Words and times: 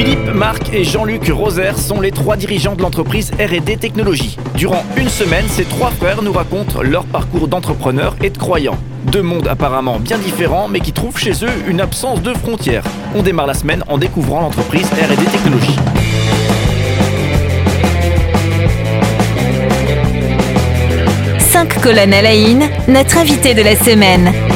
Philippe, 0.00 0.32
Marc 0.34 0.72
et 0.72 0.82
Jean-Luc 0.82 1.28
Roser 1.28 1.76
sont 1.76 2.00
les 2.00 2.10
trois 2.10 2.38
dirigeants 2.38 2.74
de 2.74 2.80
l'entreprise 2.80 3.32
R&D 3.32 3.76
Technologies. 3.76 4.38
Durant 4.54 4.82
une 4.96 5.10
semaine, 5.10 5.44
ces 5.46 5.66
trois 5.66 5.90
frères 5.90 6.22
nous 6.22 6.32
racontent 6.32 6.80
leur 6.80 7.04
parcours 7.04 7.48
d'entrepreneurs 7.48 8.16
et 8.22 8.30
de 8.30 8.38
croyants. 8.38 8.78
Deux 9.12 9.20
mondes 9.20 9.46
apparemment 9.46 9.98
bien 9.98 10.16
différents, 10.16 10.68
mais 10.68 10.80
qui 10.80 10.94
trouvent 10.94 11.18
chez 11.18 11.32
eux 11.44 11.52
une 11.68 11.82
absence 11.82 12.22
de 12.22 12.32
frontières. 12.32 12.84
On 13.14 13.22
démarre 13.22 13.46
la 13.46 13.52
semaine 13.52 13.84
en 13.88 13.98
découvrant 13.98 14.40
l'entreprise 14.40 14.86
R&D 14.86 15.22
Technologies. 15.30 15.76
Cinq 21.40 21.78
colonnes 21.82 22.14
à 22.14 22.22
la 22.22 22.30
in, 22.30 22.60
notre 22.88 23.18
invité 23.18 23.52
de 23.52 23.60
la 23.60 23.76
semaine. 23.76 24.49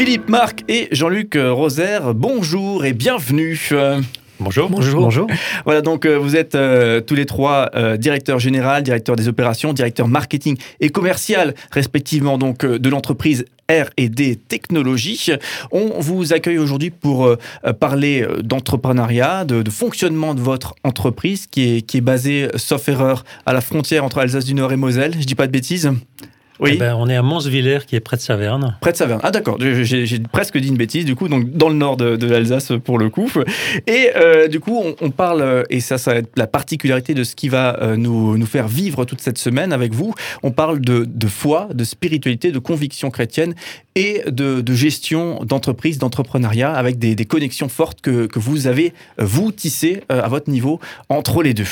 Philippe, 0.00 0.30
Marc 0.30 0.64
et 0.66 0.88
Jean-Luc 0.92 1.36
Roser, 1.36 1.98
bonjour 2.14 2.86
et 2.86 2.94
bienvenue. 2.94 3.68
Euh, 3.72 4.00
Bonjour. 4.38 4.70
Bonjour. 4.70 5.02
Bonjour. 5.02 5.26
Voilà, 5.66 5.82
donc 5.82 6.06
euh, 6.06 6.16
vous 6.16 6.36
êtes 6.36 6.54
euh, 6.54 7.02
tous 7.02 7.14
les 7.14 7.26
trois 7.26 7.68
euh, 7.74 7.98
directeur 7.98 8.38
général, 8.38 8.82
directeur 8.82 9.14
des 9.14 9.28
opérations, 9.28 9.74
directeur 9.74 10.08
marketing 10.08 10.56
et 10.80 10.88
commercial, 10.88 11.54
respectivement 11.70 12.38
donc 12.38 12.64
de 12.64 12.88
l'entreprise 12.88 13.44
R&D 13.68 14.38
Technologies. 14.48 15.32
On 15.70 16.00
vous 16.00 16.32
accueille 16.32 16.56
aujourd'hui 16.56 16.88
pour 16.88 17.36
parler 17.78 18.26
d'entrepreneuriat, 18.42 19.44
de, 19.44 19.60
de, 19.60 19.70
fonctionnement 19.70 20.34
de 20.34 20.40
votre 20.40 20.76
entreprise 20.82 21.46
qui 21.46 21.76
est, 21.76 21.82
qui 21.82 21.98
est 21.98 22.00
basée, 22.00 22.48
sauf 22.56 22.88
erreur, 22.88 23.24
à 23.44 23.52
la 23.52 23.60
frontière 23.60 24.02
entre 24.02 24.16
Alsace 24.16 24.46
du 24.46 24.54
Nord 24.54 24.72
et 24.72 24.76
Moselle. 24.76 25.12
Je 25.20 25.26
dis 25.26 25.34
pas 25.34 25.46
de 25.46 25.52
bêtises 25.52 25.90
oui. 26.60 26.72
Eh 26.74 26.76
ben, 26.76 26.94
on 26.98 27.08
est 27.08 27.16
à 27.16 27.22
Monsvillers, 27.22 27.80
qui 27.86 27.96
est 27.96 28.00
près 28.00 28.16
de 28.16 28.22
Saverne. 28.22 28.76
Près 28.80 28.92
de 28.92 28.96
Saverne. 28.96 29.20
Ah 29.22 29.30
d'accord, 29.30 29.58
j'ai 29.60 30.20
presque 30.32 30.58
dit 30.58 30.68
une 30.68 30.76
bêtise, 30.76 31.04
du 31.04 31.14
coup, 31.14 31.28
donc 31.28 31.50
dans 31.50 31.68
le 31.68 31.74
nord 31.74 31.96
de, 31.96 32.26
l'Alsace 32.26 32.72
pour 32.84 32.98
le 32.98 33.08
coup. 33.08 33.30
Et 33.86 34.10
euh, 34.16 34.48
du 34.48 34.60
coup, 34.60 34.82
on, 35.00 35.10
parle, 35.10 35.64
et 35.70 35.80
ça, 35.80 35.98
ça 35.98 36.12
va 36.12 36.18
être 36.18 36.30
la 36.36 36.46
particularité 36.46 37.14
de 37.14 37.24
ce 37.24 37.34
qui 37.34 37.48
va 37.48 37.78
euh, 37.80 37.96
nous, 37.96 38.36
nous 38.36 38.46
faire 38.46 38.68
vivre 38.68 39.04
toute 39.04 39.20
cette 39.20 39.38
semaine 39.38 39.72
avec 39.72 39.94
vous, 39.94 40.14
on 40.42 40.50
parle 40.50 40.80
de, 40.80 41.04
de 41.06 41.26
foi, 41.26 41.68
de 41.72 41.84
spiritualité, 41.84 42.52
de 42.52 42.58
conviction 42.58 43.10
chrétienne 43.10 43.54
et 43.96 44.22
de, 44.26 44.62
gestion 44.72 45.44
d'entreprise, 45.44 45.98
d'entrepreneuriat, 45.98 46.72
avec 46.72 46.98
des, 46.98 47.16
connexions 47.24 47.68
fortes 47.68 48.00
que, 48.00 48.28
vous 48.38 48.66
avez, 48.66 48.92
euh, 49.20 49.24
vous, 49.24 49.52
tissées 49.52 50.02
à 50.08 50.28
votre 50.28 50.50
niveau 50.50 50.80
entre 51.08 51.42
les 51.42 51.54
deux. 51.54 51.64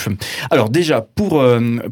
Alors 0.51 0.71
déjà, 0.71 1.01
pour, 1.01 1.43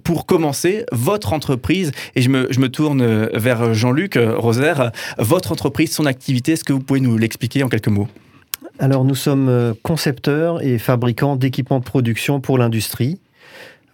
pour 0.04 0.26
commencer, 0.26 0.84
votre 0.92 1.32
entreprise, 1.32 1.92
et 2.14 2.22
je 2.22 2.28
me, 2.28 2.46
je 2.50 2.60
me 2.60 2.68
tourne 2.68 3.00
euh, 3.00 3.28
vers 3.34 3.74
Jean-Luc 3.74 4.16
euh, 4.16 4.36
Roser. 4.36 4.74
Votre 5.18 5.52
entreprise, 5.52 5.92
son 5.92 6.06
activité, 6.06 6.52
est-ce 6.52 6.64
que 6.64 6.72
vous 6.72 6.80
pouvez 6.80 7.00
nous 7.00 7.16
l'expliquer 7.16 7.62
en 7.62 7.68
quelques 7.68 7.88
mots? 7.88 8.08
Alors, 8.78 9.04
nous 9.04 9.14
sommes 9.14 9.48
euh, 9.48 9.72
concepteurs 9.82 10.62
et 10.62 10.78
fabricants 10.78 11.36
d'équipements 11.36 11.78
de 11.78 11.84
production 11.84 12.40
pour 12.40 12.58
l'industrie. 12.58 13.18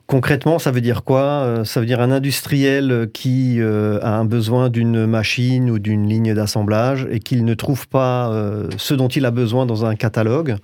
Concrètement, 0.06 0.58
ça 0.58 0.70
veut 0.70 0.80
dire 0.80 1.04
quoi 1.04 1.62
Ça 1.64 1.80
veut 1.80 1.86
dire 1.86 2.00
un 2.00 2.10
industriel 2.10 3.08
qui 3.14 3.60
a 3.62 4.18
un 4.18 4.24
besoin 4.24 4.68
d'une 4.68 5.06
machine 5.06 5.70
ou 5.70 5.78
d'une 5.78 6.06
ligne 6.06 6.34
d'assemblage 6.34 7.06
et 7.10 7.18
qu'il 7.18 7.44
ne 7.44 7.54
trouve 7.54 7.88
pas 7.88 8.30
ce 8.76 8.94
dont 8.94 9.08
il 9.08 9.24
a 9.24 9.30
besoin 9.30 9.64
dans 9.64 9.86
un 9.86 9.94
catalogue. 9.94 10.56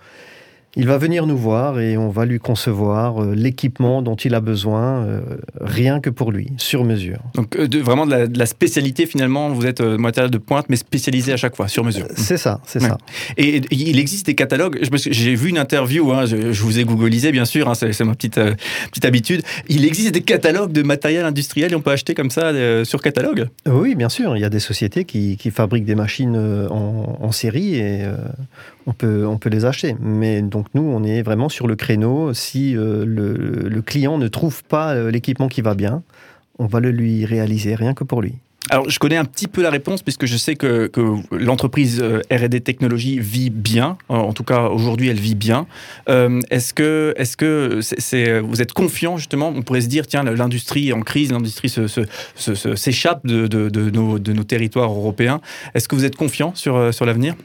Il 0.77 0.87
va 0.87 0.99
venir 0.99 1.27
nous 1.27 1.37
voir 1.37 1.81
et 1.81 1.97
on 1.97 2.11
va 2.11 2.27
lui 2.27 2.39
concevoir 2.39 3.23
euh, 3.23 3.35
l'équipement 3.35 4.03
dont 4.03 4.17
il 4.17 4.35
a 4.35 4.41
besoin, 4.41 5.03
euh, 5.03 5.21
rien 5.61 5.99
que 5.99 6.11
pour 6.11 6.31
lui, 6.31 6.53
sur 6.59 6.85
mesure. 6.85 7.19
Donc 7.35 7.57
euh, 7.57 7.67
vraiment 7.83 8.07
de 8.07 8.39
la, 8.39 8.47
spécialité 8.47 9.07
finalement, 9.07 9.49
vous 9.49 9.65
êtes 9.65 9.81
matériel 9.81 10.31
de 10.31 10.39
pointe, 10.39 10.67
mais 10.69 10.77
spécialisé 10.77 11.33
à 11.33 11.39
chaque 11.39 11.57
fois, 11.57 11.69
sur 11.69 11.85
mesure. 11.85 12.07
C'est 12.17 12.37
ça, 12.37 12.61
c'est 12.67 12.81
ça. 12.81 12.99
Et, 13.37 13.63
il 13.71 13.99
existe 13.99 14.27
des 14.27 14.35
catalogues, 14.35 14.79
j'ai 15.11 15.35
vu 15.35 15.49
une 15.49 15.59
interview, 15.59 16.13
hein, 16.13 16.27
je, 16.27 16.63
vous 16.63 16.79
ai 16.79 16.85
googlisé 16.85 17.33
bien 17.33 17.45
sûr, 17.45 17.69
hein, 17.69 17.75
c'est 17.75 18.05
ma 18.05 18.15
petite, 18.15 18.39
petite 18.91 19.05
habitude. 19.05 19.43
Il 19.69 19.85
existe 19.85 20.13
des 20.13 20.23
catalogues 20.23 20.73
de 20.73 20.83
matériel 20.83 21.25
industriel 21.25 21.73
et 21.73 21.75
on 21.75 21.81
peut 21.81 21.91
acheter 21.91 22.15
comme 22.15 22.31
ça 22.31 22.53
sur 22.85 23.01
catalogue? 23.01 23.49
Oui, 23.67 23.95
bien 23.95 24.09
sûr, 24.09 24.37
il 24.37 24.41
y 24.41 24.45
a 24.45 24.51
des 24.51 24.61
sociétés 24.61 25.05
qui, 25.05 25.37
fabriquent 25.51 25.87
des 25.87 25.95
machines 25.95 26.37
en, 26.71 27.19
en 27.21 27.33
série 27.33 27.77
et 27.77 28.05
on 28.89 28.95
peut, 28.95 29.27
on 29.27 29.37
peut 29.37 29.51
les 29.51 29.67
acheter. 29.67 29.95
Mais 30.01 30.41
donc 30.41 30.67
nous, 30.75 30.83
on 30.83 31.05
est 31.05 31.23
vraiment 31.23 31.51
sur 31.51 31.67
le 31.67 31.77
créneau. 31.77 32.33
Si 32.33 32.75
euh, 32.75 33.05
le, 33.05 33.83
client 33.83 34.19
ne 34.19 34.29
trouve 34.29 34.65
pas 34.65 34.95
euh, 34.95 35.11
l'équipement 35.11 35.49
qui 35.49 35.61
va 35.61 35.75
bien, 35.75 36.03
on 36.59 36.67
va 36.67 36.81
le 36.81 36.91
lui 36.91 37.27
réaliser, 37.27 37.75
rien 37.75 37.93
que 37.93 38.03
pour 38.03 38.23
lui. 38.23 38.35
Alors, 38.71 38.91
je 38.91 38.99
connais 38.99 39.17
un 39.17 39.25
petit 39.25 39.47
peu 39.47 39.63
la 39.63 39.71
réponse 39.71 40.03
puisque 40.03 40.27
je 40.27 40.37
sais 40.37 40.55
que, 40.57 40.91
l'entreprise 41.31 42.01
euh, 42.03 42.21
R&D 42.31 42.61
Technologies 42.61 43.19
vit 43.19 43.51
bien. 43.51 43.99
En 44.09 44.33
tout 44.33 44.45
cas, 44.45 44.69
aujourd'hui, 44.69 45.09
elle 45.09 45.21
vit 45.21 45.35
bien. 45.35 45.67
est-ce 46.07 46.73
que, 46.73 47.15
est-ce 47.17 47.37
que 47.37 48.41
vous 48.41 48.63
êtes 48.63 48.73
confiant 48.73 49.19
justement? 49.19 49.53
On 49.55 49.63
pourrait 49.63 49.83
se 49.83 49.87
dire, 49.87 50.07
tiens, 50.07 50.23
l'industrie 50.23 50.89
est 50.89 50.93
en 50.93 51.01
crise, 51.01 51.31
l'industrie 51.31 51.71
s'échappe 52.37 53.27
de, 53.27 53.91
nos, 53.91 54.45
territoires 54.45 54.91
européens. 54.91 55.41
Est-ce 55.75 55.89
que 55.89 55.95
vous 55.95 56.05
êtes 56.07 56.17
confiant 56.17 56.55
sur 56.55 57.07
l'avenir? 57.07 57.37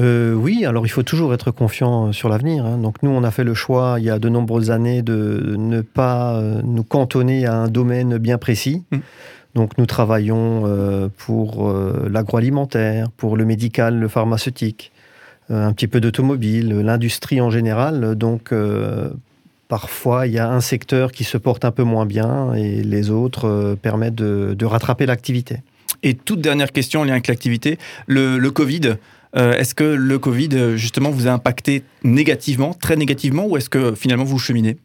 Euh, 0.00 0.32
oui, 0.32 0.64
alors 0.64 0.86
il 0.86 0.90
faut 0.90 1.02
toujours 1.02 1.34
être 1.34 1.50
confiant 1.50 2.12
sur 2.12 2.28
l'avenir. 2.28 2.64
Hein. 2.64 2.78
Donc 2.78 3.02
nous, 3.02 3.10
on 3.10 3.24
a 3.24 3.30
fait 3.30 3.44
le 3.44 3.54
choix 3.54 3.96
il 3.98 4.04
y 4.04 4.10
a 4.10 4.18
de 4.18 4.28
nombreuses 4.28 4.70
années 4.70 5.02
de 5.02 5.56
ne 5.58 5.80
pas 5.80 6.36
euh, 6.36 6.60
nous 6.64 6.84
cantonner 6.84 7.46
à 7.46 7.54
un 7.54 7.68
domaine 7.68 8.18
bien 8.18 8.38
précis. 8.38 8.84
Mmh. 8.90 8.98
Donc 9.54 9.76
nous 9.78 9.86
travaillons 9.86 10.64
euh, 10.66 11.08
pour 11.16 11.72
l'agroalimentaire, 12.08 13.10
pour 13.10 13.36
le 13.36 13.44
médical, 13.44 13.98
le 13.98 14.06
pharmaceutique, 14.06 14.92
un 15.50 15.72
petit 15.72 15.88
peu 15.88 16.00
d'automobile, 16.00 16.80
l'industrie 16.80 17.40
en 17.40 17.50
général. 17.50 18.14
Donc 18.14 18.52
parfois 19.66 20.26
il 20.26 20.34
y 20.34 20.38
a 20.38 20.48
un 20.48 20.60
secteur 20.60 21.10
qui 21.10 21.24
se 21.24 21.38
porte 21.38 21.64
un 21.64 21.70
peu 21.70 21.82
moins 21.82 22.06
bien 22.06 22.52
et 22.54 22.82
les 22.82 23.10
autres 23.10 23.76
permettent 23.80 24.14
de, 24.14 24.64
rattraper 24.64 25.06
l'activité. 25.06 25.62
Et 26.04 26.14
toute 26.14 26.40
dernière 26.40 26.70
question 26.70 27.00
en 27.00 27.04
lien 27.04 27.12
avec 27.12 27.26
l'activité, 27.26 27.78
le, 28.06 28.38
le 28.38 28.50
Covid, 28.52 28.98
euh, 29.36 29.52
est-ce 29.54 29.74
que 29.74 29.84
le 29.84 30.18
Covid, 30.18 30.48
euh, 30.52 30.76
justement, 30.76 31.10
vous 31.10 31.26
a 31.26 31.30
impacté 31.30 31.84
négativement, 32.02 32.74
très 32.74 32.96
négativement, 32.96 33.46
ou 33.46 33.56
est-ce 33.56 33.68
que 33.68 33.94
finalement 33.94 34.24
vous 34.24 34.38
cheminez? 34.38 34.78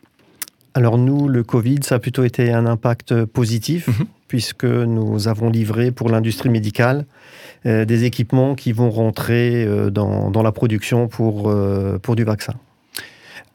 Alors 0.74 0.98
nous, 0.98 1.28
le 1.28 1.44
Covid, 1.44 1.80
ça 1.84 1.96
a 1.96 2.00
plutôt 2.00 2.24
été 2.24 2.52
un 2.52 2.66
impact 2.66 3.26
positif, 3.26 3.88
mhm. 3.88 4.06
puisque 4.28 4.66
nous 4.66 5.28
avons 5.28 5.50
livré 5.50 5.92
pour 5.92 6.10
l'industrie 6.10 6.50
médicale 6.50 7.06
euh, 7.66 7.86
des 7.86 8.06
équipements 8.06 8.56
qui 8.56 8.72
vont 8.72 8.90
rentrer 8.90 9.68
dans, 9.92 10.44
la 10.44 10.52
production 10.52 11.08
pour, 11.08 11.54
pour 12.02 12.16
du 12.16 12.24
vaccin. 12.24 12.54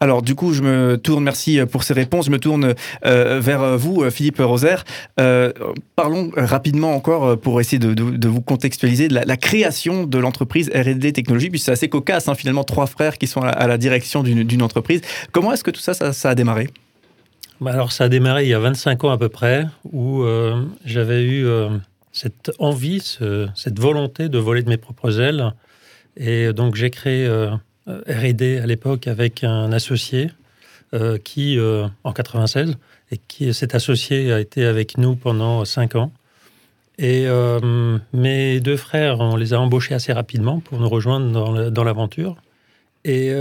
Alors 0.00 0.22
du 0.22 0.34
coup, 0.34 0.52
je 0.52 0.62
me 0.62 0.96
tourne, 0.96 1.24
merci 1.24 1.58
pour 1.70 1.82
ces 1.82 1.92
réponses, 1.92 2.26
je 2.26 2.30
me 2.30 2.38
tourne 2.38 2.74
euh, 3.04 3.40
vers 3.40 3.76
vous, 3.76 4.08
Philippe 4.10 4.38
Roser. 4.38 4.76
Euh, 5.18 5.52
parlons 5.96 6.30
rapidement 6.36 6.94
encore 6.94 7.38
pour 7.38 7.60
essayer 7.60 7.78
de, 7.78 8.28
vous 8.28 8.40
contextualiser 8.40 9.08
de 9.08 9.14
la, 9.14 9.36
création 9.36 10.04
de 10.04 10.18
l'entreprise 10.18 10.70
R&D 10.72 11.12
Technologies, 11.12 11.50
puisque 11.50 11.66
c'est 11.66 11.72
assez 11.72 11.88
cocasse, 11.88 12.28
hein, 12.28 12.34
finalement, 12.34 12.64
trois 12.64 12.86
frères 12.86 13.18
qui 13.18 13.26
sont 13.26 13.40
à, 13.40 13.66
la 13.66 13.78
direction 13.78 14.22
d'une 14.22 14.62
entreprise. 14.62 15.00
Comment 15.32 15.52
est-ce 15.52 15.64
que 15.64 15.72
tout 15.72 15.80
ça, 15.80 15.94
ça, 15.94 16.30
a 16.30 16.34
démarré? 16.34 16.68
Bah, 17.60 17.72
Alors 17.72 17.90
ça 17.90 18.04
a 18.04 18.08
démarré 18.08 18.44
il 18.44 18.50
y 18.50 18.54
a 18.54 18.60
25 18.60 19.02
ans 19.04 19.10
à 19.10 19.18
peu 19.18 19.28
près, 19.28 19.66
où 19.92 20.22
euh, 20.22 20.62
j'avais 20.84 21.24
eu 21.24 21.44
cette 22.12 22.52
envie, 22.60 23.18
cette 23.54 23.80
volonté 23.80 24.28
de 24.28 24.38
voler 24.38 24.62
de 24.62 24.68
mes 24.68 24.76
propres 24.76 25.20
ailes. 25.20 25.52
Et 26.18 26.52
donc 26.52 26.74
j'ai 26.74 26.90
créé 26.90 27.26
euh, 27.26 27.50
R&D 27.88 28.58
à 28.58 28.66
l'époque 28.66 29.06
avec 29.06 29.44
un 29.44 29.72
associé 29.72 30.30
euh, 30.94 31.18
qui, 31.18 31.58
euh, 31.58 31.86
en 32.04 32.12
96, 32.12 32.76
et 33.10 33.18
qui 33.28 33.52
cet 33.54 33.74
associé 33.74 34.32
a 34.32 34.40
été 34.40 34.64
avec 34.64 34.98
nous 34.98 35.16
pendant 35.16 35.64
cinq 35.64 35.94
ans. 35.94 36.12
Et 37.00 37.28
mes 38.12 38.58
deux 38.58 38.76
frères, 38.76 39.20
on 39.20 39.36
les 39.36 39.54
a 39.54 39.60
embauchés 39.60 39.94
assez 39.94 40.12
rapidement 40.12 40.58
pour 40.58 40.80
nous 40.80 40.88
rejoindre 40.88 41.70
dans 41.70 41.84
l'aventure. 41.84 42.34
Et 43.04 43.32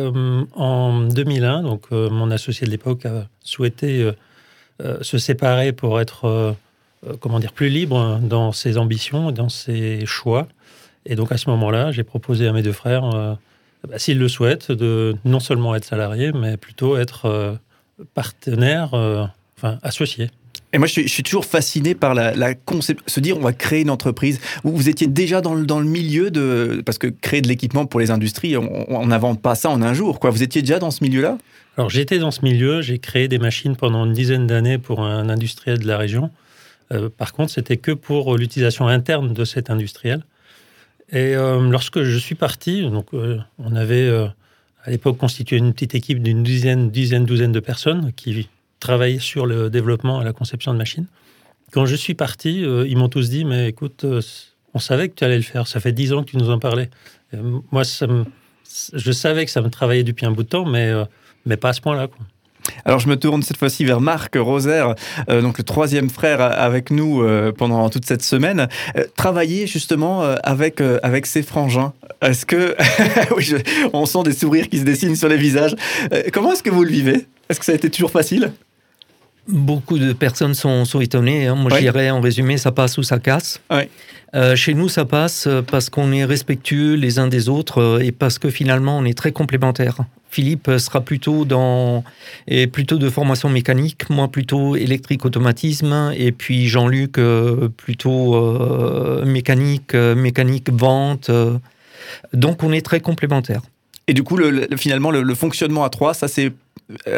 en 0.53 1.01
2001, 1.01 1.63
donc 1.63 1.89
mon 1.89 2.29
associé 2.29 2.67
de 2.67 2.71
l'époque 2.71 3.07
a 3.07 3.27
souhaité 3.41 4.11
se 5.01 5.17
séparer 5.17 5.71
pour 5.71 5.99
être, 5.99 6.55
comment 7.19 7.39
dire, 7.39 7.51
plus 7.51 7.69
libre 7.69 8.19
dans 8.21 8.51
ses 8.51 8.77
ambitions, 8.77 9.31
dans 9.31 9.49
ses 9.49 10.05
choix. 10.05 10.47
Et 11.07 11.15
donc 11.15 11.31
à 11.31 11.37
ce 11.37 11.49
moment-là, 11.49 11.91
j'ai 11.91 12.03
proposé 12.03 12.47
à 12.47 12.53
mes 12.53 12.61
deux 12.61 12.71
frères 12.71 13.37
bah, 13.87 13.99
s'ils 13.99 14.19
le 14.19 14.27
souhaitent, 14.27 14.71
de 14.71 15.15
non 15.25 15.39
seulement 15.39 15.75
être 15.75 15.85
salarié, 15.85 16.31
mais 16.31 16.57
plutôt 16.57 16.97
être 16.97 17.25
euh, 17.25 17.55
partenaire, 18.13 18.93
euh, 18.93 19.25
enfin 19.57 19.79
associé. 19.81 20.29
Et 20.73 20.79
moi, 20.79 20.87
je 20.87 21.07
suis, 21.07 21.23
toujours 21.23 21.45
fasciné 21.45 21.95
par 21.95 22.13
la, 22.13 22.35
la 22.35 22.53
concept, 22.53 23.09
se 23.09 23.19
dire 23.21 23.37
on 23.37 23.41
va 23.41 23.53
créer 23.53 23.81
une 23.81 23.89
entreprise. 23.89 24.39
Vous, 24.63 24.75
vous 24.75 24.89
étiez 24.89 25.07
déjà 25.07 25.39
dans 25.39 25.53
le, 25.55 25.65
dans 25.65 25.79
le 25.79 25.85
milieu 25.85 26.29
de. 26.29 26.81
Parce 26.85 26.97
que 26.97 27.07
créer 27.07 27.41
de 27.41 27.47
l'équipement 27.47 27.85
pour 27.85 27.99
les 27.99 28.11
industries, 28.11 28.57
on 28.57 29.07
n'invente 29.07 29.41
pas 29.41 29.55
ça 29.55 29.69
en 29.69 29.81
un 29.81 29.93
jour. 29.93 30.19
Quoi. 30.19 30.29
Vous 30.29 30.43
étiez 30.43 30.61
déjà 30.61 30.77
dans 30.77 30.91
ce 30.91 31.03
milieu-là? 31.03 31.37
Alors, 31.77 31.89
j'étais 31.89 32.19
dans 32.19 32.31
ce 32.31 32.43
milieu. 32.43 32.81
J'ai 32.81 32.99
créé 32.99 33.29
des 33.29 33.37
machines 33.37 33.77
pendant 33.77 34.05
une 34.05 34.13
dizaine 34.13 34.45
d'années 34.45 34.77
pour 34.77 35.01
un 35.01 35.29
industriel 35.29 35.79
de 35.79 35.87
la 35.87 35.97
région. 35.97 36.31
Euh, 36.91 37.09
par 37.09 37.33
contre, 37.33 37.51
c'était 37.51 37.77
que 37.77 37.91
pour 37.91 38.35
l'utilisation 38.35 38.87
interne 38.87 39.33
de 39.33 39.45
cet 39.45 39.69
industriel. 39.69 40.23
Et 41.11 41.35
euh, 41.35 41.69
lorsque 41.69 42.03
je 42.03 42.17
suis 42.17 42.35
parti, 42.35 42.81
donc, 42.81 43.13
euh, 43.13 43.39
on 43.59 43.75
avait 43.75 44.07
euh, 44.07 44.27
à 44.83 44.91
l'époque 44.91 45.17
constituait 45.17 45.57
une 45.57 45.73
petite 45.73 45.95
équipe 45.95 46.21
d'une 46.21 46.43
dizaine, 46.43 46.91
dizaine, 46.91 47.25
douzaine 47.25 47.51
de 47.51 47.59
personnes 47.59 48.11
qui 48.13 48.49
travaillaient 48.79 49.19
sur 49.19 49.45
le 49.45 49.69
développement 49.69 50.21
et 50.21 50.25
la 50.25 50.33
conception 50.33 50.73
de 50.73 50.77
machines. 50.77 51.05
Quand 51.71 51.85
je 51.85 51.95
suis 51.95 52.13
parti, 52.13 52.61
ils 52.61 52.97
m'ont 52.97 53.09
tous 53.09 53.29
dit, 53.29 53.43
mais 53.43 53.67
écoute, 53.67 54.05
on 54.73 54.79
savait 54.79 55.09
que 55.09 55.15
tu 55.15 55.23
allais 55.25 55.35
le 55.35 55.41
faire, 55.41 55.67
ça 55.67 55.81
fait 55.81 55.91
dix 55.91 56.13
ans 56.13 56.23
que 56.23 56.31
tu 56.31 56.37
nous 56.37 56.49
en 56.49 56.59
parlais. 56.59 56.89
moi, 57.71 57.83
je 57.83 59.11
savais 59.11 59.43
que 59.43 59.51
ça 59.51 59.61
me 59.61 59.69
travaillait 59.69 60.05
depuis 60.05 60.25
un 60.25 60.31
bout 60.31 60.43
de 60.43 60.47
temps, 60.47 60.63
mais, 60.63 60.93
mais 61.45 61.57
pas 61.57 61.69
à 61.69 61.73
ce 61.73 61.81
point-là. 61.81 62.07
Alors 62.85 62.99
je 62.99 63.07
me 63.07 63.17
tourne 63.17 63.43
cette 63.43 63.57
fois-ci 63.57 63.85
vers 63.85 64.01
Marc 64.01 64.35
Rosaire, 64.35 64.95
euh, 65.29 65.41
donc 65.41 65.57
le 65.57 65.63
troisième 65.63 66.09
frère 66.09 66.41
avec 66.41 66.91
nous 66.91 67.21
euh, 67.21 67.51
pendant 67.51 67.89
toute 67.89 68.05
cette 68.05 68.23
semaine. 68.23 68.67
Euh, 68.95 69.05
travailler 69.15 69.67
justement 69.67 70.21
avec, 70.43 70.81
avec 71.03 71.25
ses 71.25 71.43
frangins. 71.43 71.93
Est-ce 72.21 72.45
que... 72.45 72.75
oui, 73.37 73.53
on 73.93 74.05
sent 74.05 74.23
des 74.23 74.33
sourires 74.33 74.69
qui 74.69 74.79
se 74.79 74.83
dessinent 74.83 75.15
sur 75.15 75.29
les 75.29 75.37
visages. 75.37 75.75
comment 76.33 76.53
est-ce 76.53 76.63
que 76.63 76.69
vous 76.69 76.83
le 76.83 76.89
vivez? 76.89 77.25
Est-ce 77.49 77.59
que 77.59 77.65
ça 77.65 77.71
a 77.71 77.75
été 77.75 77.89
toujours 77.89 78.11
facile? 78.11 78.51
Beaucoup 79.47 79.97
de 79.97 80.11
personnes 80.13 80.53
sont, 80.53 80.83
sont 80.85 80.99
étonnées. 80.99 81.47
Hein. 81.47 81.55
Moi, 81.55 81.71
je 81.73 81.79
dirais 81.79 82.09
en 82.09 82.19
résumé, 82.19 82.57
ça 82.57 82.71
passe 82.71 82.97
ou 82.97 83.03
ça 83.03 83.19
casse. 83.19 83.61
chez 84.55 84.73
nous, 84.73 84.89
ça 84.89 85.05
passe 85.05 85.47
parce 85.69 85.89
qu'on 85.89 86.11
est 86.11 86.25
respectueux 86.25 86.95
les 86.95 87.19
uns 87.19 87.27
des 87.27 87.49
autres 87.49 87.99
et 88.01 88.11
parce 88.11 88.39
que 88.39 88.49
finalement, 88.49 88.97
on 88.97 89.05
est 89.05 89.17
très 89.17 89.31
complémentaires. 89.31 89.99
Philippe 90.37 90.69
sera 90.77 91.01
plutôt 91.01 91.45
dans 91.45 92.03
et 92.47 92.67
plutôt 92.67 92.99
de 92.99 93.09
formation 93.09 93.49
mécanique, 93.49 94.07
moi 94.11 94.27
plutôt 94.27 94.75
électrique 94.75 95.25
automatisme, 95.25 96.11
et 96.15 96.31
puis 96.31 96.67
Jean-Luc 96.67 97.17
euh, 97.17 97.69
plutôt 97.69 98.35
euh, 98.35 99.25
mécanique, 99.25 99.95
euh, 99.95 100.13
mécanique 100.13 100.69
vente. 100.71 101.31
donc 102.33 102.61
on 102.61 102.71
est 102.71 102.85
très 102.85 102.99
complémentaires. 102.99 103.63
Et 104.05 104.13
du 104.13 104.21
coup, 104.21 104.37
finalement, 104.77 105.09
le, 105.09 105.33
fonctionnement 105.33 105.83
à 105.83 105.89
trois, 105.89 106.13
ça 106.13 106.27
s'est 106.27 106.51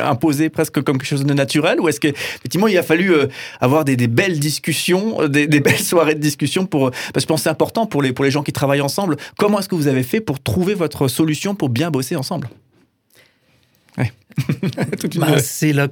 imposé 0.02 0.48
presque 0.50 0.82
comme 0.82 0.98
quelque 0.98 1.10
chose 1.10 1.26
de 1.26 1.34
naturel 1.34 1.82
ou 1.82 1.90
est-ce 1.90 2.00
qu'effectivement 2.00 2.68
il 2.68 2.78
a 2.78 2.84
fallu 2.84 3.14
avoir 3.60 3.84
des, 3.84 3.98
belles 4.08 4.40
discussions, 4.40 5.28
des, 5.28 5.48
belles 5.68 5.78
soirées 5.78 6.16
de 6.16 6.22
discussion 6.22 6.66
pour 6.66 6.92
parce 7.14 7.26
que 7.26 7.28
pense 7.28 7.44
c'est 7.44 7.50
important 7.50 7.86
pour 7.86 8.02
les 8.02 8.14
pour 8.14 8.24
les 8.24 8.32
gens 8.32 8.44
qui 8.44 8.54
travaillent 8.54 8.82
ensemble. 8.82 9.18
Comment 9.38 9.60
est-ce 9.60 9.68
que 9.68 9.76
vous 9.76 9.88
avez 9.88 10.04
fait 10.04 10.22
pour 10.22 10.42
trouver 10.42 10.74
votre 10.74 11.10
solution 11.10 11.54
pour 11.54 11.68
bien 11.68 11.92
bosser 11.92 12.16
ensemble? 12.16 12.50
bah, 15.16 15.40
c'est 15.40 15.74
la, 15.74 15.88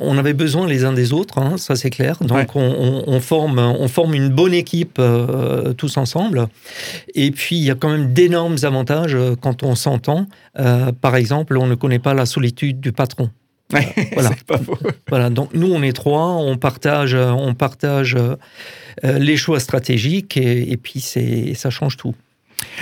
on 0.00 0.18
avait 0.18 0.32
besoin 0.32 0.66
les 0.66 0.84
uns 0.84 0.92
des 0.92 1.12
autres, 1.12 1.38
hein, 1.38 1.56
ça 1.56 1.76
c'est 1.76 1.90
clair. 1.90 2.18
Donc 2.20 2.56
on, 2.56 3.20
forme, 3.20 3.58
on 3.58 3.88
forme 3.88 4.14
une 4.14 4.28
bonne 4.28 4.54
équipe 4.54 4.96
euh, 4.98 5.72
tous 5.72 5.96
ensemble. 5.96 6.48
Et 7.14 7.30
puis 7.30 7.56
il 7.56 7.62
y 7.62 7.70
a 7.70 7.74
quand 7.74 7.90
même 7.90 8.12
d'énormes 8.12 8.56
avantages 8.62 9.14
euh, 9.14 9.36
quand 9.40 9.62
on 9.62 9.74
s'entend. 9.74 10.26
Euh, 10.58 10.92
par 10.92 11.16
exemple, 11.16 11.56
on 11.56 11.66
ne 11.66 11.74
connaît 11.74 11.98
pas 11.98 12.14
la 12.14 12.26
solitude 12.26 12.80
du 12.80 12.92
patron. 12.92 13.30
voilà. 14.14 14.30
Pas 14.46 14.60
voilà. 15.08 15.30
Donc 15.30 15.50
nous 15.54 15.72
on 15.72 15.82
est 15.82 15.92
trois, 15.92 16.34
on 16.34 16.56
partage, 16.56 17.14
on 17.14 17.54
partage 17.54 18.16
les 19.02 19.36
choix 19.36 19.60
stratégiques 19.60 20.36
et, 20.36 20.72
et 20.72 20.76
puis 20.76 21.00
c'est, 21.00 21.54
ça 21.54 21.70
change 21.70 21.96
tout. 21.96 22.14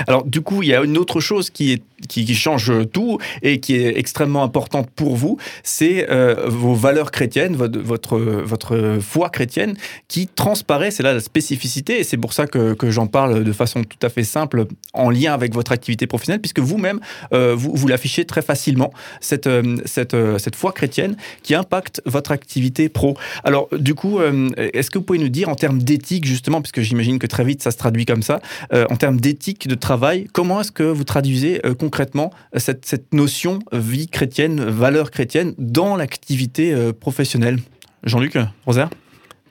Alors 0.07 0.25
du 0.25 0.41
coup, 0.41 0.63
il 0.63 0.69
y 0.69 0.75
a 0.75 0.83
une 0.83 0.99
autre 0.99 1.21
chose 1.21 1.51
qui, 1.51 1.73
est, 1.73 1.83
qui, 2.09 2.35
change 2.35 2.73
tout 2.93 3.19
et 3.43 3.61
qui 3.61 3.75
est 3.77 3.99
extrêmement 3.99 4.43
importante 4.43 4.89
pour 4.95 5.17
vous, 5.17 5.39
c'est 5.63 6.09
euh, 6.11 6.47
vos 6.47 6.75
valeurs 6.75 7.11
chrétiennes, 7.11 7.57
votre, 7.57 8.19
votre, 8.19 8.99
foi 9.01 9.31
chrétienne 9.31 9.75
qui 10.09 10.27
transparaît, 10.27 10.91
c'est 10.91 11.03
là 11.03 11.15
la 11.15 11.21
spécificité 11.21 12.01
et 12.01 12.05
c'est 12.05 12.17
pour 12.17 12.33
ça 12.33 12.47
que, 12.47 12.77
j'en 12.91 13.07
parle 13.07 13.45
de 13.45 13.53
façon 13.53 13.83
tout 13.85 13.99
à 14.07 14.09
fait 14.09 14.25
simple 14.25 14.67
en 14.93 15.11
lien 15.11 15.33
avec 15.33 15.55
votre 15.55 15.73
activité 15.73 16.07
professionnelle, 16.07 16.41
puisque 16.41 16.61
vous-même, 16.61 17.01
euh, 17.33 17.55
vous, 17.57 17.73
vous 17.75 17.89
l'affichez 17.89 18.25
très 18.25 18.43
facilement, 18.43 18.93
cette, 19.21 19.47
euh, 19.47 19.77
cette, 19.85 20.17
cette 20.39 20.57
foi 20.57 20.73
chrétienne 20.73 21.17
qui 21.43 21.55
impacte 21.55 22.03
votre 22.07 22.33
activité 22.33 22.89
pro. 22.89 23.17
Alors 23.45 23.69
du 23.73 23.95
coup, 23.95 24.21
est-ce 24.57 24.91
que 24.91 24.99
vous 24.99 25.05
pouvez 25.05 25.19
nous 25.19 25.29
dire 25.29 25.49
en 25.49 25.55
termes 25.55 25.83
d'éthique 25.83 26.25
justement, 26.25 26.61
puisque 26.61 26.81
j'imagine 26.81 27.19
que 27.19 27.27
très 27.27 27.45
vite 27.45 27.63
ça 27.63 27.71
se 27.71 27.77
traduit 27.77 28.07
comme 28.07 28.23
ça, 28.23 28.41
en 28.73 28.97
termes 28.97 29.21
d'éthique 29.21 29.69
de 29.69 29.75
travail. 29.75 30.29
Comment 30.33 30.61
est-ce 30.61 30.73
que 30.73 30.83
vous 30.83 31.05
traduisez 31.05 31.61
euh, 31.65 31.75
concrètement 31.89 32.31
euh, 32.55 32.59
cette, 32.59 32.85
cette, 32.85 33.15
notion 33.15 33.61
vie 33.73 34.09
chrétienne, 34.09 34.61
valeur 34.61 35.11
chrétienne 35.11 35.55
dans 35.57 35.97
l'activité 35.97 36.75
euh, 36.75 36.93
professionnelle 36.93 37.59
Jean-Luc 38.05 38.37
Rosaire 38.67 38.91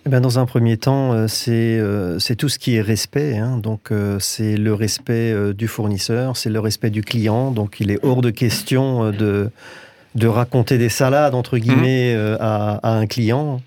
eh 0.05 0.09
ben, 0.09 0.21
dans 0.21 0.37
un 0.39 0.45
premier 0.45 0.77
temps, 0.77 1.27
c'est 1.27 1.81
c'est 2.19 2.37
tout 2.37 2.47
ce 2.47 2.57
qui 2.59 2.75
est 2.75 2.81
respect. 2.81 3.37
Hein. 3.37 3.57
Donc, 3.57 3.91
c'est 4.19 4.55
le 4.55 4.73
respect 4.73 5.35
du 5.53 5.67
fournisseur, 5.67 6.37
c'est 6.37 6.49
le 6.49 6.61
respect 6.61 6.91
du 6.91 7.01
client. 7.01 7.51
Donc, 7.51 7.81
il 7.81 7.91
est 7.91 7.99
hors 8.03 8.21
de 8.21 8.29
question 8.29 9.11
de, 9.11 9.49
de 10.15 10.27
raconter 10.27 10.77
des 10.77 10.87
salades, 10.87 11.35
entre 11.35 11.57
guillemets, 11.57 12.15
mmh. 12.15 12.37
à, 12.39 12.79
à, 12.83 12.91
un 12.93 13.05
client. 13.05 13.59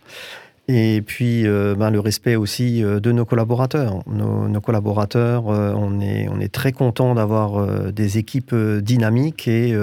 Et 0.72 1.02
puis, 1.02 1.48
euh, 1.48 1.74
ben, 1.74 1.90
le 1.90 1.98
respect 1.98 2.36
aussi 2.36 2.84
euh, 2.84 3.00
de 3.00 3.10
nos 3.10 3.24
collaborateurs. 3.24 4.04
Nos, 4.06 4.60
collaborateurs, 4.60 5.48
euh, 5.48 5.74
on, 5.76 6.00
est, 6.00 6.28
on 6.28 6.38
est 6.38 6.52
très 6.52 6.70
content 6.70 7.14
d'avoir 7.14 7.92
des 7.92 8.18
équipes 8.18 8.54
dynamiques 8.54 9.48
et 9.48 9.76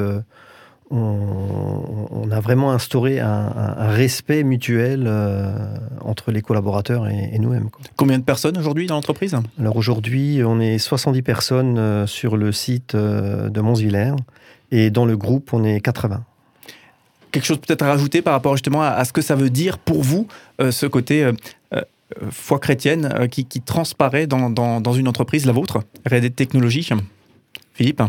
on, 0.89 2.29
a 2.31 2.39
vraiment 2.39 2.71
instauré 2.71 3.19
un, 3.19 3.49
respect 3.79 4.43
mutuel 4.43 5.11
entre 6.01 6.31
les 6.31 6.41
collaborateurs 6.41 7.07
et, 7.07 7.37
nous-mêmes. 7.39 7.69
Combien 7.95 8.19
de 8.19 8.23
personnes 8.23 8.57
aujourd'hui 8.57 8.87
dans 8.87 8.95
l'entreprise? 8.95 9.35
Alors 9.59 9.75
aujourd'hui, 9.75 10.41
on 10.45 10.59
est 10.59 10.77
70 10.77 11.21
personnes 11.23 12.07
sur 12.07 12.37
le 12.37 12.51
site 12.51 12.95
de 12.95 13.61
Monsvillers 13.61 14.15
et 14.71 14.89
dans 14.89 15.05
le 15.05 15.17
groupe, 15.17 15.53
on 15.53 15.63
est 15.63 15.81
80 15.81 16.23
quelque 17.37 17.47
chose 17.47 17.59
peut-être 17.59 17.83
à 17.83 17.87
rajouter 17.87 18.21
par 18.21 18.33
rapport 18.33 18.55
justement 18.55 18.81
à, 18.81 19.03
ce 19.05 19.13
que 19.13 19.21
ça 19.21 19.35
veut 19.35 19.49
dire 19.49 19.77
pour 19.77 20.01
vous, 20.01 20.27
euh, 20.59 20.71
ce 20.71 20.85
côté 20.85 21.23
euh, 21.23 21.33
euh, 21.73 21.81
foi 22.31 22.59
chrétienne 22.59 23.27
qui, 23.29 23.45
transparaît 23.61 24.27
dans, 24.27 24.49
dans, 24.49 24.93
une 24.93 25.07
entreprise, 25.07 25.45
la 25.45 25.51
vôtre, 25.51 25.83
R&D 26.09 26.31
Technologie 26.31 26.87
Philippe? 27.73 28.01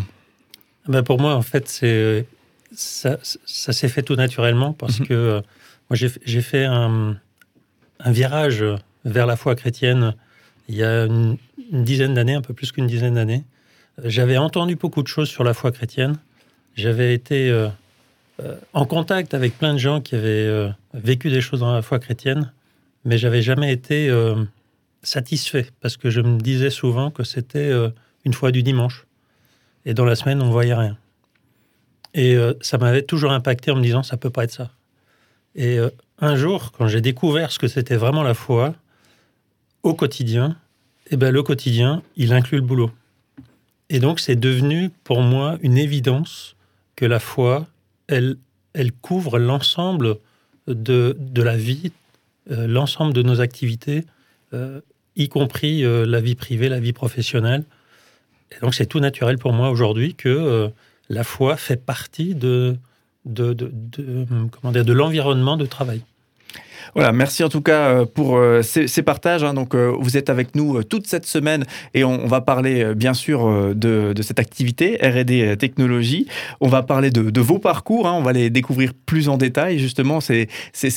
Ben 0.89 1.03
Pour 1.03 1.21
moi, 1.21 1.35
en 1.35 1.43
fait, 1.43 1.69
c'est 1.69 2.27
ça, 2.75 3.19
ça 3.45 3.73
s'est 3.73 3.89
fait 3.89 4.03
tout 4.03 4.15
naturellement 4.15 4.73
parce 4.73 5.01
mhm. 5.01 5.07
que 5.07 5.43
moi, 5.91 5.97
j'ai 5.97 6.43
fait 6.43 6.65
un, 6.65 7.17
un, 8.01 8.11
virage 8.11 8.65
vers 9.05 9.27
la 9.27 9.37
foi 9.37 9.55
chrétienne 9.55 10.15
il 10.69 10.77
y 10.77 10.85
a 10.85 11.05
une, 11.05 11.37
dizaine 11.73 12.15
d'années, 12.15 12.35
un 12.35 12.43
peu 12.43 12.55
plus 12.55 12.73
qu'une 12.73 12.87
dizaine 12.87 13.15
d'années. 13.15 13.45
J'avais 14.05 14.37
entendu 14.39 14.77
beaucoup 14.77 15.03
de 15.03 15.09
choses 15.09 15.29
sur 15.29 15.45
la 15.45 15.55
foi 15.55 15.73
chrétienne. 15.73 16.17
J'avais 16.77 17.13
été 17.15 17.51
en 18.73 18.87
contact 18.87 19.35
avec 19.35 19.59
plein 19.59 19.73
de 19.73 19.79
gens 19.79 20.01
qui 20.01 20.15
avaient 20.15 20.47
euh, 20.47 20.69
vécu 20.95 21.31
des 21.31 21.41
choses 21.41 21.61
dans 21.61 21.73
la 21.73 21.83
foi 21.83 21.99
chrétienne, 21.99 22.53
mais 23.05 23.19
j'avais 23.19 23.43
jamais 23.43 23.73
été 23.73 24.09
euh, 24.09 24.45
satisfait 25.03 25.69
parce 25.81 25.97
que 25.97 26.11
je 26.11 26.21
me 26.21 26.39
disais 26.39 26.71
souvent 26.71 27.11
que 27.11 27.25
c'était 27.25 27.73
une 28.25 28.35
fois 28.35 28.51
du 28.51 28.63
dimanche 28.63 29.07
et 29.85 29.95
dans 29.95 30.05
la 30.05 30.17
semaine 30.17 30.43
on 30.43 30.51
voyait 30.51 30.75
rien. 30.75 30.97
Et 32.15 32.37
ça 32.61 32.79
m'avait 32.79 33.03
toujours 33.03 33.33
impacté 33.33 33.71
en 33.71 33.77
me 33.77 33.83
disant 33.83 34.03
ça 34.03 34.17
peut 34.17 34.31
pas 34.31 34.45
être 34.45 34.53
ça. 34.53 34.71
Et 35.55 35.79
un 36.21 36.37
jour, 36.37 36.73
quand 36.73 36.89
j'ai 36.89 37.01
découvert 37.01 37.53
ce 37.53 37.59
que 37.59 37.69
c'était 37.69 37.97
vraiment 37.97 38.23
la 38.23 38.35
foi 38.35 38.75
au 39.83 39.95
quotidien, 39.95 40.57
eh 41.11 41.17
ben 41.17 41.33
le 41.33 41.43
quotidien, 41.43 42.03
il 42.17 42.33
inclut 42.33 42.59
le 42.59 42.65
boulot. 42.65 42.91
Et 43.89 44.01
donc 44.01 44.21
c'est 44.21 44.37
devenu 44.37 44.91
pour 45.05 45.23
moi 45.23 45.59
une 45.63 45.79
évidence 45.79 46.57
que 46.97 47.07
la 47.07 47.21
foi, 47.21 47.67
elle, 48.09 48.37
couvre 49.01 49.39
l'ensemble 49.39 50.17
de, 50.67 51.17
la 51.37 51.57
vie, 51.57 51.93
euh, 52.51 52.67
l'ensemble 52.67 53.13
de 53.13 53.23
nos 53.23 53.41
activités, 53.41 54.05
euh, 54.55 54.81
y 55.17 55.29
compris 55.29 55.85
euh, 55.85 56.05
la 56.07 56.21
vie 56.21 56.35
privée, 56.35 56.69
la 56.69 56.81
vie 56.81 56.93
professionnelle. 56.93 57.63
Et 58.53 58.57
donc 58.61 58.75
c'est 58.75 58.87
tout 58.87 59.01
naturel 59.01 59.39
pour 59.39 59.53
moi 59.53 59.71
aujourd'hui 59.71 60.15
que 60.15 60.71
la 61.11 61.25
foi 61.25 61.59
fait 61.59 61.77
partie 61.77 62.35
de 62.35 62.79
l'environnement 63.27 65.59
de 65.59 65.67
travail. 65.67 66.03
Voilà, 66.95 67.13
merci 67.13 67.45
en 67.45 67.49
tout 67.49 67.61
cas 67.61 67.89
euh, 67.89 68.05
pour 68.07 68.37
euh, 68.37 68.63
ces, 68.63 69.03
partages. 69.03 69.45
Hein. 69.45 69.55
Donc, 69.55 69.75
euh, 69.75 69.93
vous 69.99 70.17
êtes 70.17 70.31
avec 70.31 70.55
nous 70.55 70.83
toute 70.83 71.07
cette 71.07 71.27
semaine 71.27 71.65
et 71.95 72.05
on, 72.05 72.27
va 72.27 72.41
parler 72.41 72.95
bien 72.95 73.15
sûr 73.15 73.75
de, 73.75 74.13
cette 74.21 74.39
activité 74.39 74.99
R&D 75.03 75.57
technologie. 75.59 76.27
On 76.61 76.69
va 76.69 76.83
parler 76.83 77.11
de, 77.11 77.41
vos 77.41 77.59
parcours. 77.59 78.07
Hein. 78.07 78.15
On 78.15 78.23
va 78.23 78.33
les 78.33 78.51
découvrir 78.51 78.93
plus 79.07 79.29
en 79.29 79.39
détail. 79.39 79.79
Justement, 79.79 80.21
ces 80.21 80.49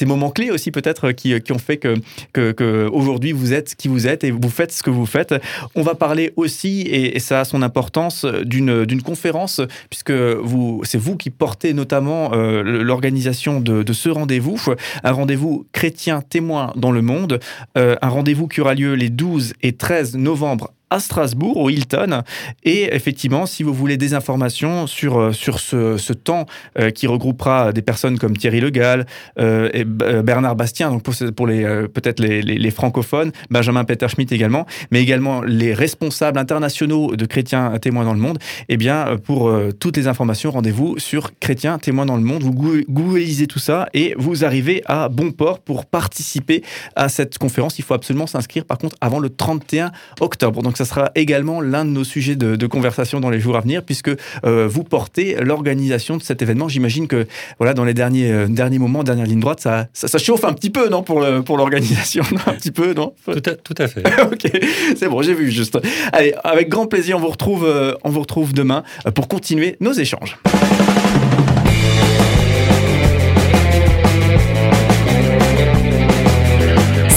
moments 0.05 0.29
clés 0.29 0.51
aussi 0.51 0.71
peut-être 0.71 1.12
qui, 1.12 1.33
ont 1.51 1.57
fait 1.57 1.77
que, 1.77 2.89
aujourd'hui 2.89 3.31
vous 3.31 3.53
êtes 3.53 3.75
qui 3.75 3.88
vous 3.88 4.07
êtes 4.07 4.24
et 4.24 4.31
vous 4.31 4.50
faites 4.50 4.71
ce 4.71 4.83
que 4.83 4.89
vous 4.89 5.05
faites. 5.05 5.33
On 5.75 5.83
va 5.83 5.95
parler 5.95 6.33
aussi 6.36 6.81
et, 6.81 7.19
ça 7.19 7.41
a 7.41 7.45
son 7.45 7.62
importance 7.62 8.25
d'une 8.25 8.86
d'une 8.86 9.01
conférence 9.01 9.62
puisque 9.89 10.12
vous 10.12 10.81
c'est 10.83 10.98
vous 10.98 11.15
qui 11.15 11.29
portez 11.29 11.74
notamment 11.74 12.31
l'organisation 12.31 13.62
de, 13.62 13.83
de 13.83 13.93
ce 13.93 14.10
rendez-vous, 14.10 14.60
un 15.03 15.12
rendez-vous 15.12 15.65
chrétien 15.82 16.22
témoin 16.22 16.74
dans 16.76 16.92
le 16.92 17.02
monde. 17.02 17.40
Euh, 17.76 17.96
un 18.04 18.10
rendez-vous 18.10 18.48
qui 18.48 18.62
aura 18.62 18.76
lieu 18.76 18.94
les 18.94 19.10
12 19.10 19.56
et 19.64 19.78
13 19.78 20.16
novembre 20.16 20.76
à 20.91 21.00
Strasbourg, 21.00 21.57
au 21.57 21.69
Hilton. 21.69 22.21
Et 22.63 22.93
effectivement, 22.93 23.48
si 23.48 23.63
vous 23.63 23.74
voulez 23.74 23.98
des 23.98 24.13
informations 24.13 24.86
sur, 24.86 25.33
sur 25.33 25.60
ce, 25.60 26.13
temps 26.13 26.45
qui 26.93 27.07
regroupera 27.07 27.71
des 27.71 27.81
personnes 27.81 28.19
comme 28.19 28.36
Thierry 28.38 28.60
Le 28.60 28.69
Gall 28.69 29.05
et 29.39 29.86
Bernard 29.86 30.55
Bastien, 30.55 30.91
donc 30.91 31.03
pour, 31.03 31.48
les 31.48 31.63
peut-être 31.88 32.19
les, 32.19 32.71
francophones, 32.71 33.31
Benjamin 33.50 33.86
Peter 33.86 34.07
Schmidt 34.10 34.36
également, 34.36 34.65
mais 34.91 35.01
également 35.01 35.41
les 35.41 35.74
responsables 35.74 36.38
internationaux 36.38 37.15
de 37.15 37.25
chrétiens 37.25 37.77
témoins 37.79 38.03
dans 38.03 38.13
le 38.13 38.19
monde, 38.19 38.38
eh 38.69 38.77
bien, 38.77 39.17
pour 39.24 39.51
toutes 39.79 39.98
les 39.98 40.07
informations, 40.07 40.51
rendez-vous 40.51 41.00
sur 41.00 41.31
chrétiens 41.39 41.79
témoins 41.79 42.05
dans 42.05 42.17
le 42.17 42.24
monde. 42.24 42.43
Vous 42.43 42.53
googlisez 42.53 43.48
tout 43.48 43.60
ça 43.60 43.88
et 43.93 44.13
vous 44.17 44.43
arrivez 44.43 44.83
à 44.86 45.10
bon 45.10 45.31
port 45.31 45.60
pour 45.60 45.86
participer 45.86 46.63
à 46.95 47.10
cette 47.10 47.38
conférence. 47.38 47.79
Il 47.79 47.86
faut 47.86 47.93
absolument 47.93 48.27
s'inscrire 48.27 48.65
par 48.65 48.77
contre 48.77 48.95
avant 49.01 49.19
le 49.19 49.29
31 49.29 49.91
octobre. 50.19 50.62
Donc 50.62 50.77
ça 50.84 50.96
sera 50.96 51.12
également 51.14 51.62
l'un 51.62 51.86
de 51.86 51.92
nos 51.92 52.04
sujets 52.04 52.36
de, 52.36 52.68
conversation 52.68 53.20
dans 53.20 53.30
les 53.30 53.40
jours 53.40 53.56
à 53.56 53.62
venir 53.62 53.84
puisque 53.84 54.10
euh, 54.46 54.68
vous 54.68 54.84
portez 54.84 55.36
l'organisation 55.42 56.18
de 56.18 56.24
cet 56.24 56.42
événement. 56.42 56.70
J'imagine 56.70 57.08
que 57.08 57.28
voilà 57.60 57.74
dans 57.74 57.84
les 57.84 57.94
derniers, 57.94 58.32
euh, 58.32 58.48
derniers 58.48 58.80
moments, 58.80 59.04
dernière 59.04 59.28
ligne 59.28 59.42
droite, 59.42 59.60
ça, 59.60 59.88
ça, 59.94 60.18
chauffe 60.18 60.44
un 60.44 60.54
petit 60.54 60.70
peu 60.70 60.90
non 60.90 61.04
pour, 61.04 61.24
pour 61.46 61.58
l'organisation 61.58 62.24
un 62.48 62.54
petit 62.54 62.72
peu 62.72 62.94
non? 62.94 63.14
Tout 63.26 63.44
à, 63.46 63.52
tout 63.52 63.76
à 63.78 63.88
fait. 63.88 64.04
ok, 64.32 64.50
c'est 64.98 65.08
bon, 65.08 65.22
j'ai 65.22 65.34
vu 65.34 65.52
juste. 65.52 65.78
Allez, 66.14 66.34
avec 66.44 66.70
grand 66.70 66.88
plaisir, 66.88 67.18
on 67.18 67.20
vous 67.20 67.30
retrouve, 67.30 67.66
euh, 67.66 67.94
on 68.04 68.10
vous 68.10 68.22
retrouve 68.22 68.54
demain 68.54 68.84
pour 69.14 69.28
continuer 69.28 69.76
nos 69.82 69.94
échanges. 69.94 70.38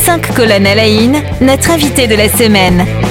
5 0.05 0.35
colonnes 0.35 0.67
à 0.67 0.75
la 0.75 0.85
notre 1.41 1.71
invité 1.71 2.07
de 2.07 2.15
la 2.15 2.29
semaine. 2.29 3.04